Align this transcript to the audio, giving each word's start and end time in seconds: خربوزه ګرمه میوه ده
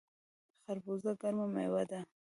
خربوزه 0.63 1.11
ګرمه 1.21 1.45
میوه 1.53 1.83
ده 1.89 1.99